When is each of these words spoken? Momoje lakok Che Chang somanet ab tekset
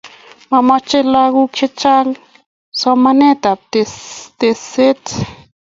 Momoje 0.51 0.99
lakok 1.13 1.49
Che 1.57 1.67
Chang 1.79 2.11
somanet 2.79 3.41
ab 3.51 3.59
tekset 4.39 5.03